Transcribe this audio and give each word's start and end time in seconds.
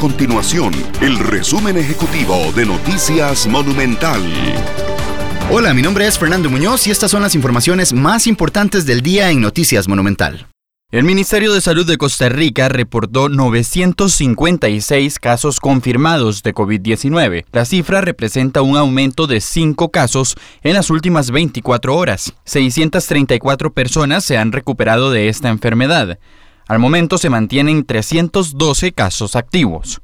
continuación 0.00 0.72
el 1.02 1.18
resumen 1.18 1.76
ejecutivo 1.76 2.34
de 2.56 2.64
Noticias 2.64 3.46
Monumental. 3.46 4.22
Hola, 5.50 5.74
mi 5.74 5.82
nombre 5.82 6.06
es 6.06 6.18
Fernando 6.18 6.48
Muñoz 6.48 6.86
y 6.86 6.90
estas 6.90 7.10
son 7.10 7.20
las 7.20 7.34
informaciones 7.34 7.92
más 7.92 8.26
importantes 8.26 8.86
del 8.86 9.02
día 9.02 9.30
en 9.30 9.42
Noticias 9.42 9.88
Monumental. 9.88 10.46
El 10.90 11.04
Ministerio 11.04 11.52
de 11.52 11.60
Salud 11.60 11.86
de 11.86 11.98
Costa 11.98 12.30
Rica 12.30 12.70
reportó 12.70 13.28
956 13.28 15.18
casos 15.18 15.60
confirmados 15.60 16.42
de 16.42 16.54
COVID-19. 16.54 17.44
La 17.52 17.66
cifra 17.66 18.00
representa 18.00 18.62
un 18.62 18.78
aumento 18.78 19.26
de 19.26 19.42
5 19.42 19.90
casos 19.90 20.34
en 20.62 20.72
las 20.72 20.88
últimas 20.88 21.30
24 21.30 21.94
horas. 21.94 22.32
634 22.44 23.74
personas 23.74 24.24
se 24.24 24.38
han 24.38 24.50
recuperado 24.52 25.10
de 25.10 25.28
esta 25.28 25.50
enfermedad. 25.50 26.18
Al 26.70 26.78
momento 26.78 27.18
se 27.18 27.30
mantienen 27.30 27.84
312 27.84 28.92
casos 28.92 29.34
activos. 29.34 30.00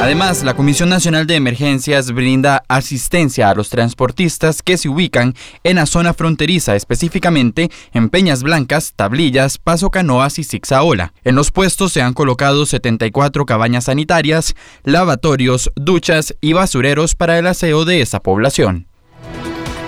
Además, 0.00 0.42
la 0.42 0.54
Comisión 0.54 0.88
Nacional 0.88 1.28
de 1.28 1.36
Emergencias 1.36 2.10
brinda 2.10 2.64
asistencia 2.66 3.48
a 3.48 3.54
los 3.54 3.68
transportistas 3.68 4.60
que 4.60 4.76
se 4.76 4.88
ubican 4.88 5.36
en 5.62 5.76
la 5.76 5.86
zona 5.86 6.14
fronteriza, 6.14 6.74
específicamente 6.74 7.70
en 7.92 8.08
Peñas 8.08 8.42
Blancas, 8.42 8.92
Tablillas, 8.96 9.58
Paso 9.58 9.92
Canoas 9.92 10.40
y 10.40 10.42
Zixaola. 10.42 11.12
En 11.22 11.36
los 11.36 11.52
puestos 11.52 11.92
se 11.92 12.02
han 12.02 12.12
colocado 12.12 12.66
74 12.66 13.46
cabañas 13.46 13.84
sanitarias, 13.84 14.56
lavatorios, 14.82 15.70
duchas 15.76 16.34
y 16.40 16.54
basureros 16.54 17.14
para 17.14 17.38
el 17.38 17.46
aseo 17.46 17.84
de 17.84 18.00
esa 18.00 18.18
población. 18.18 18.89